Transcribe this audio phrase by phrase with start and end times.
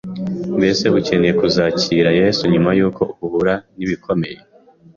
[0.57, 4.37] Mbese ukeneye kuzakira Yesu nyuma y’uko uhura n’ibikomeye